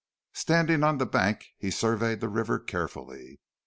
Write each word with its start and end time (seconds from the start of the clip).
Standing 0.33 0.83
on 0.83 0.97
the 0.97 1.05
bank 1.05 1.45
he 1.59 1.69
surveyed 1.69 2.21
the 2.21 2.27
river 2.27 2.57
carefully. 2.57 3.39